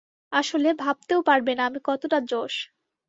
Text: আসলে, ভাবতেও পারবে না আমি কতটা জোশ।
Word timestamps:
আসলে, 0.31 0.69
ভাবতেও 0.75 1.21
পারবে 1.23 1.51
না 1.57 1.63
আমি 1.65 1.79
কতটা 1.83 2.17
জোশ। 2.29 2.55